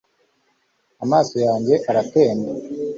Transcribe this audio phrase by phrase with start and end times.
[1.03, 2.49] amaso yanjye aratemba